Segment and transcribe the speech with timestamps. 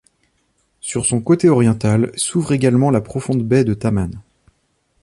[0.79, 4.09] Sur son côté oriental s'ouvre également la profonde baie de Taman.